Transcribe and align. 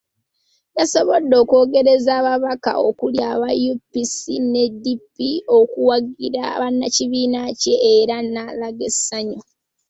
Yasobodde 0.77 1.35
okwogereza 1.43 2.11
ababaka 2.19 2.71
okuli 2.87 3.19
aba 3.31 3.49
UPC 3.71 4.17
ne 4.51 4.63
DP 4.83 5.15
okuwagira 5.59 6.43
bannakibiiina 6.61 7.41
kye 7.61 7.75
era 7.95 8.17
n'alaga 8.31 8.83
essanyu. 8.91 9.39